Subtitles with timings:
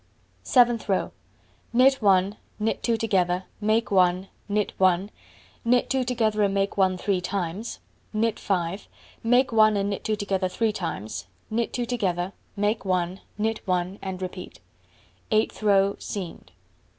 [0.41, 1.11] Seventh row:
[1.73, 5.11] Knit 1, knit 2 together, make 1, knit 1
[5.63, 7.77] (knit 2 together and make 1 three times),
[8.11, 8.87] knit 5
[9.21, 13.99] (make 1 and knit 2 together three times), knit 2 together, make 1, knit 1,
[14.01, 14.59] and repeat.
[15.29, 16.51] Eighth row: Seamed.